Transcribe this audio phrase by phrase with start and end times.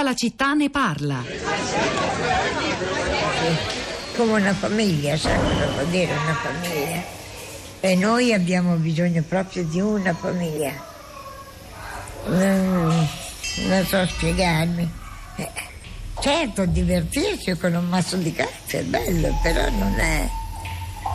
[0.00, 1.22] Tutta la città ne parla.
[4.16, 7.02] Come una famiglia, sai cosa vuol dire una famiglia?
[7.80, 10.72] E noi abbiamo bisogno proprio di una famiglia.
[12.28, 13.08] Non,
[13.68, 14.90] non so spiegarmi.
[15.36, 15.50] Eh,
[16.22, 20.26] certo, divertirsi con un mazzo di carte è bello, però non è,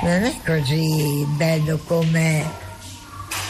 [0.01, 2.47] non è così bello come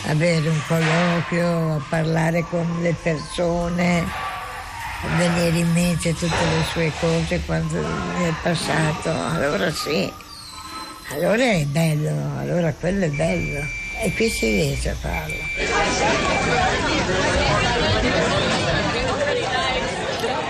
[0.06, 4.25] avere un colloquio, parlare con le persone,
[5.18, 9.10] venire in mente tutte le sue cose quando è passato.
[9.12, 10.12] Allora sì,
[11.12, 13.64] allora è bello, allora quello è bello.
[14.02, 15.36] E qui si riesce a farlo.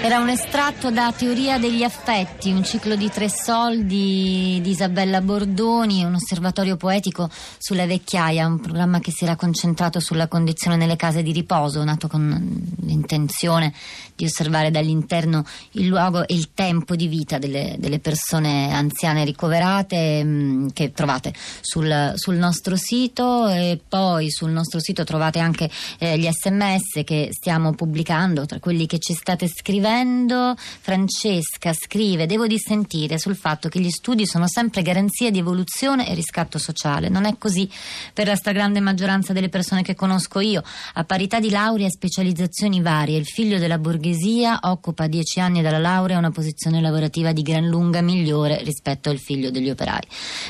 [0.06, 6.04] Era un estratto da Teoria degli affetti, un ciclo di tre soldi di Isabella Bordoni,
[6.04, 11.24] un osservatorio poetico sulla vecchiaia, un programma che si era concentrato sulla condizione nelle case
[11.24, 13.74] di riposo, nato con l'intenzione
[14.14, 20.24] di osservare dall'interno il luogo e il tempo di vita delle, delle persone anziane ricoverate
[20.24, 25.68] mm, che trovate sul, sul, nostro sito e poi sul nostro sito trovate anche
[25.98, 32.26] eh, gli sms che stiamo pubblicando tra quelli che ci state scrivendo leggendo, Francesca scrive:
[32.26, 37.10] Devo dissentire sul fatto che gli studi sono sempre garanzia di evoluzione e riscatto sociale.
[37.10, 37.70] Non è così
[38.14, 40.64] per la stragrande maggioranza delle persone che conosco io.
[40.94, 45.80] A parità di laurea e specializzazioni varie, il figlio della borghesia occupa dieci anni dalla
[45.80, 50.04] laurea una posizione lavorativa di gran lunga migliore rispetto al figlio degli operai.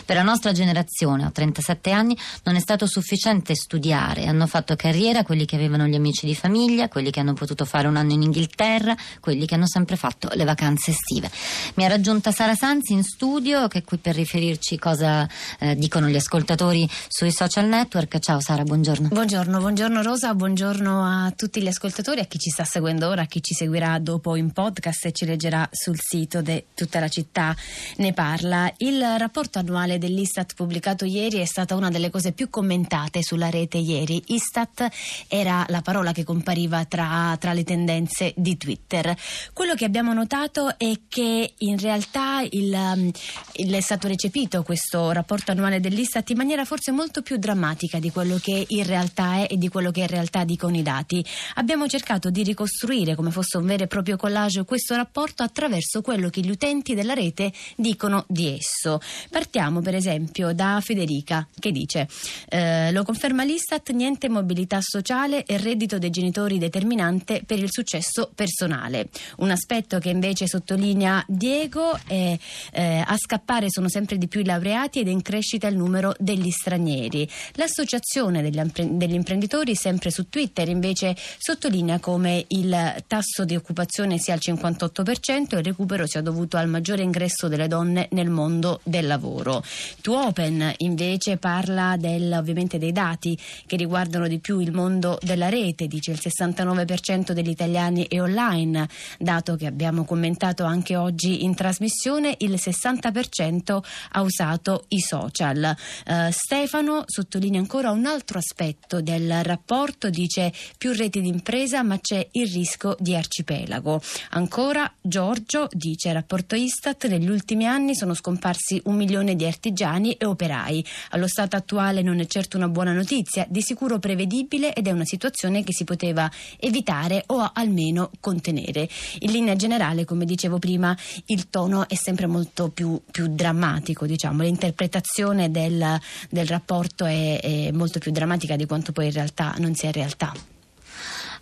[0.06, 4.26] Per la nostra generazione, ho 37 anni, non è stato sufficiente studiare.
[4.26, 7.88] Hanno fatto carriera quelli che avevano gli amici di famiglia, quelli che hanno potuto fare
[7.88, 11.30] un anno in Inghilterra, quelli quelli che hanno sempre fatto le vacanze estive.
[11.76, 15.28] Mi ha raggiunta Sara Sanzi in studio, che è qui per riferirci cosa
[15.60, 18.18] eh, dicono gli ascoltatori sui social network.
[18.20, 19.10] Ciao Sara, buongiorno.
[19.10, 23.26] Buongiorno, buongiorno Rosa, buongiorno a tutti gli ascoltatori, a chi ci sta seguendo ora, a
[23.26, 27.56] chi ci seguirà dopo in podcast e ci leggerà sul sito di Tutta la città
[27.98, 28.72] ne parla.
[28.78, 33.78] Il rapporto annuale dell'Istat pubblicato ieri è stata una delle cose più commentate sulla rete
[33.78, 34.22] ieri.
[34.28, 34.88] Istat
[35.28, 39.16] era la parola che compariva tra, tra le tendenze di Twitter.
[39.54, 43.12] Quello che abbiamo notato è che in realtà il, um,
[43.54, 48.12] il è stato recepito questo rapporto annuale dell'Istat in maniera forse molto più drammatica di
[48.12, 51.24] quello che in realtà è e di quello che in realtà dicono i dati.
[51.56, 56.30] Abbiamo cercato di ricostruire come fosse un vero e proprio collage questo rapporto attraverso quello
[56.30, 59.00] che gli utenti della rete dicono di esso.
[59.30, 62.08] Partiamo per esempio da Federica che dice
[62.50, 68.32] eh, lo conferma l'Istat, niente mobilità sociale e reddito dei genitori determinante per il successo
[68.34, 69.10] personale.
[69.38, 72.38] Un aspetto che invece sottolinea Diego è
[72.72, 76.14] eh, a scappare sono sempre di più i laureati ed è in crescita il numero
[76.20, 77.28] degli stranieri.
[77.54, 84.42] L'associazione degli, imprenditori, sempre su Twitter, invece sottolinea come il tasso di occupazione sia al
[84.42, 89.64] 58% e il recupero sia dovuto al maggiore ingresso delle donne nel mondo del lavoro.
[90.02, 95.88] Tuopen invece parla del, ovviamente dei dati che riguardano di più il mondo della rete,
[95.88, 98.88] dice il 69% degli italiani è online,
[99.18, 105.76] dato che abbiamo commentato anche oggi in trasmissione, il 60% ha usato i social.
[106.06, 112.28] Uh, Stefano sottolinea ancora un altro aspetto del rapporto, dice più reti d'impresa ma c'è
[112.32, 114.02] il rischio di arcipelago.
[114.32, 120.26] Ancora Giorgio dice rapporto Istat negli ultimi anni sono scomparsi un milione di artigiani e
[120.26, 120.86] operai.
[121.12, 125.06] Allo stato attuale non è certo una buona notizia, di sicuro prevedibile ed è una
[125.06, 126.30] situazione che si poteva
[126.60, 128.85] evitare o almeno contenere.
[129.20, 130.96] In linea generale, come dicevo prima,
[131.28, 134.44] il tono è sempre molto più, più drammatico, diciamo.
[134.44, 139.76] l'interpretazione del, del rapporto è, è molto più drammatica di quanto poi in realtà non
[139.76, 140.55] sia in realtà.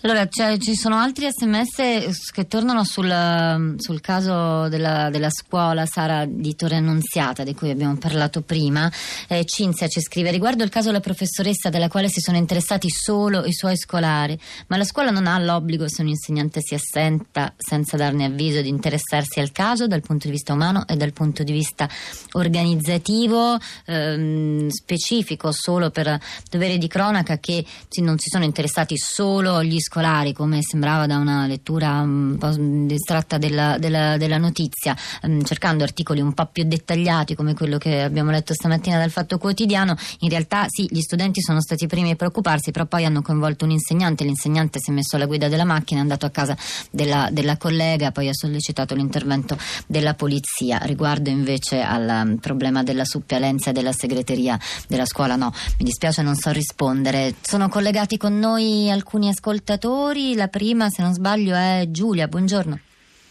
[0.05, 6.25] Allora, cioè, ci sono altri sms che tornano sul, sul caso della, della, scuola Sara
[6.25, 8.91] di Torre Annunziata, di cui abbiamo parlato prima.
[9.29, 13.45] Eh, Cinzia ci scrive: Riguardo il caso della professoressa della quale si sono interessati solo
[13.45, 14.37] i suoi scolari,
[14.67, 18.67] ma la scuola non ha l'obbligo, se un insegnante si assenta senza darne avviso, di
[18.67, 21.87] interessarsi al caso dal punto di vista umano e dal punto di vista
[22.33, 26.19] organizzativo, ehm, specifico solo per
[26.51, 27.63] dovere di cronaca che
[28.01, 32.49] non si sono interessati solo gli scolari scolari, come sembrava da una lettura un po'
[32.57, 38.01] distratta della, della, della notizia, ehm, cercando articoli un po' più dettagliati come quello che
[38.01, 42.09] abbiamo letto stamattina dal Fatto Quotidiano, in realtà sì, gli studenti sono stati i primi
[42.09, 45.63] a preoccuparsi, però poi hanno coinvolto un insegnante, l'insegnante si è messo alla guida della
[45.63, 46.57] macchina, è andato a casa
[46.89, 49.55] della, della collega, poi ha sollecitato l'intervento
[49.85, 50.79] della polizia.
[50.79, 56.23] Riguardo invece al um, problema della supplenza e della segreteria della scuola, no, mi dispiace
[56.23, 57.35] non so rispondere.
[57.41, 60.35] Sono collegati con noi alcuni ascoltatori ascoltatori.
[60.35, 62.27] La prima, se non sbaglio, è Giulia.
[62.27, 62.79] Buongiorno.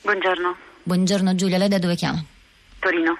[0.03, 0.57] Buongiorno.
[0.83, 2.23] Buongiorno Giulia, lei da dove chiama?
[2.79, 3.17] Torino.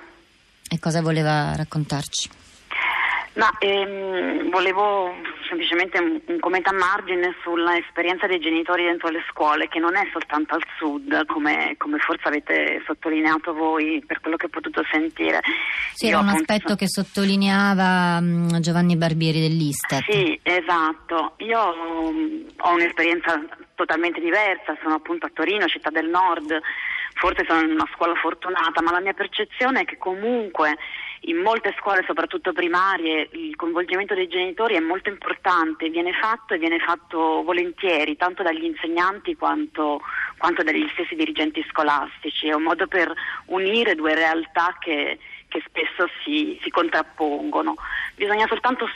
[0.69, 2.29] E cosa voleva raccontarci?
[3.35, 5.15] Ma ehm, volevo
[5.53, 10.09] semplicemente un, un, commento a margine sull'esperienza dei genitori dentro le scuole, che non è
[10.11, 15.41] soltanto al sud, come, come forse avete sottolineato voi per quello che ho potuto sentire.
[15.93, 16.77] Sì, Io era un aspetto sono...
[16.77, 20.05] che sottolineava um, Giovanni Barbieri dell'Istat.
[20.09, 21.35] Sì, esatto.
[21.39, 23.41] Io um, ho un'esperienza
[23.75, 26.59] totalmente diversa, sono appunto a Torino, città del nord,
[27.15, 30.79] forse sono in una scuola fortunata, ma la mia percezione è che comunque
[31.27, 36.59] in molte scuole, soprattutto primarie, il coinvolgimento dei genitori è molto importante, viene fatto e
[36.59, 40.01] viene fatto volentieri, tanto dagli insegnanti quanto,
[40.37, 42.49] quanto dagli stessi dirigenti scolastici.
[42.49, 43.13] È un modo per
[43.47, 47.77] unire due realtà che, che spesso si, si contrappongono.
[48.17, 48.89] Bisogna soltanto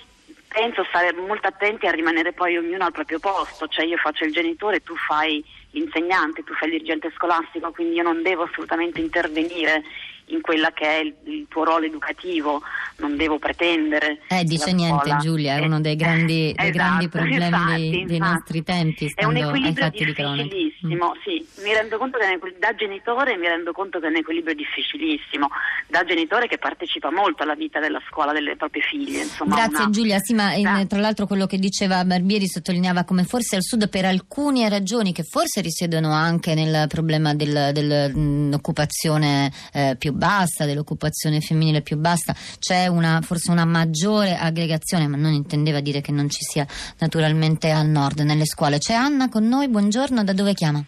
[0.48, 4.32] penso stare molto attenti a rimanere poi ognuno al proprio posto, cioè io faccio il
[4.32, 9.82] genitore, tu fai l'insegnante, tu fai il dirigente scolastico, quindi io non devo assolutamente intervenire
[10.26, 12.62] in quella che è il, il tuo ruolo educativo,
[12.96, 14.20] non devo pretendere.
[14.28, 18.16] Eh, dice niente Giulia, è uno dei grandi, dei esatto, grandi problemi infatti, dei, dei
[18.16, 18.18] infatti.
[18.18, 19.12] nostri tempi.
[19.14, 21.20] È un equilibrio difficilissimo, mm.
[21.22, 25.48] sì, mi rendo conto che da genitore mi rendo conto che è un equilibrio difficilissimo,
[25.86, 29.22] da genitore che partecipa molto alla vita della scuola delle proprie figlie.
[29.22, 29.90] Insomma, Grazie una...
[29.90, 33.88] Giulia, sì, ma in, tra l'altro quello che diceva Barbieri sottolineava come forse al sud
[33.88, 41.40] per alcune ragioni che forse risiedono anche nel problema del, dell'occupazione eh, più bassa, dell'occupazione
[41.40, 46.28] femminile più bassa, c'è una, forse una maggiore aggregazione, ma non intendeva dire che non
[46.28, 46.66] ci sia
[46.98, 48.78] naturalmente al nord nelle scuole.
[48.78, 50.82] C'è Anna con noi, buongiorno, da dove chiama?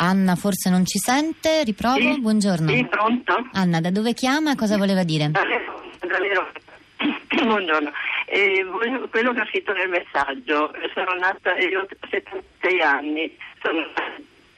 [0.00, 2.68] Anna forse non ci sente, riprovo, sì, buongiorno.
[2.70, 3.48] Sì, pronto.
[3.52, 4.54] Anna, da dove chiama?
[4.54, 5.32] Cosa voleva dire?
[7.28, 7.92] Buongiorno,
[8.26, 8.64] eh,
[9.10, 13.80] quello che ho scritto nel messaggio, sono nata, io ho 76 anni, sono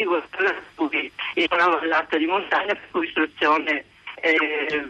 [0.05, 0.97] nata
[1.35, 3.85] in una vallata di montagna per cui istruzione
[4.23, 4.85] eh,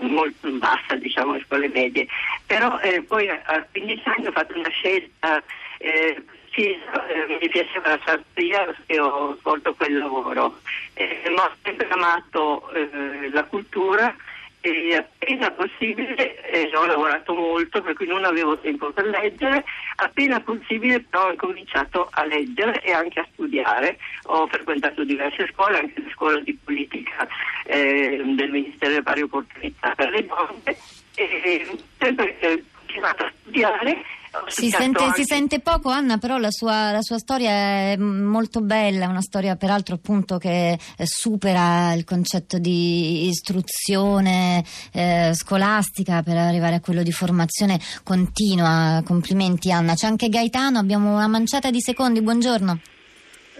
[0.00, 2.06] molto bassa, diciamo, le scuole medie.
[2.46, 5.42] Però eh, poi a 15 anni ho fatto una scelta
[5.78, 6.22] eh,
[6.52, 10.58] sì, eh, mi piaceva la sartoria e ho svolto quel lavoro.
[10.94, 14.14] Eh, ma ho sempre amato eh, la cultura
[14.62, 19.64] e appena possibile, eh, ho lavorato molto per cui non avevo tempo per leggere,
[19.96, 25.80] appena possibile però ho cominciato a leggere e anche a studiare, ho frequentato diverse scuole,
[25.80, 27.26] anche le scuole di politica
[27.64, 30.76] eh, del Ministero delle Pari Opportunità per le donne
[31.16, 34.04] e sempre eh, continuato a studiare
[34.46, 37.50] si sente, si sente, poco Anna, però la sua, la sua, storia
[37.92, 44.64] è molto bella, una storia peraltro appunto che eh, supera il concetto di istruzione
[44.94, 49.02] eh, scolastica per arrivare a quello di formazione continua.
[49.04, 49.94] Complimenti Anna.
[49.94, 52.80] C'è anche Gaetano, abbiamo una manciata di secondi, buongiorno.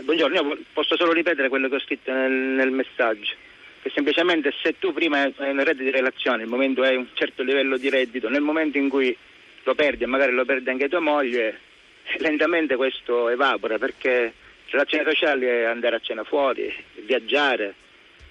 [0.04, 3.34] Buongiorno, io posso solo ripetere quello che ho scritto nel, nel messaggio
[3.82, 7.42] che semplicemente se tu prima hai una rete di relazioni, nel momento hai un certo
[7.42, 9.16] livello di reddito, nel momento in cui
[9.64, 11.58] lo perdi magari lo perde anche tua moglie,
[12.18, 14.32] lentamente questo evapora perché
[14.70, 16.72] relazioni sociali è andare a cena fuori,
[17.04, 17.74] viaggiare,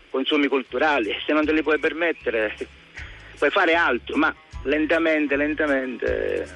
[0.10, 2.56] consumi culturali, se non te li puoi permettere
[3.42, 4.36] puoi fare altro, ma
[4.66, 6.48] lentamente, lentamente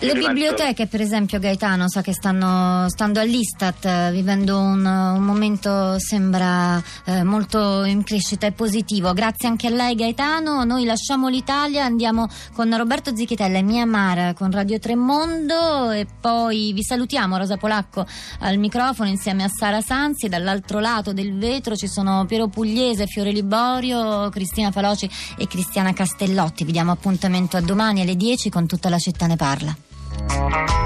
[0.00, 5.98] le biblioteche, per esempio, Gaetano, sa che stanno stando all'Istat, eh, vivendo un, un, momento
[5.98, 9.12] sembra eh, molto in crescita e positivo.
[9.12, 10.64] Grazie anche a lei, Gaetano.
[10.64, 16.72] Noi lasciamo l'Italia, andiamo con Roberto Zichitella e Mia Mara con Radio Tremondo e poi
[16.72, 18.04] vi salutiamo, Rosa Polacco
[18.40, 20.28] al microfono insieme a Sara Sanzi.
[20.28, 26.64] Dall'altro lato del vetro ci sono Piero Pugliese, Fiore Liborio, Cristina Faloci e Cristiana Castellotti.
[26.64, 30.85] Vi diamo appuntamento a domani alle 10 con tutta la città ne parla.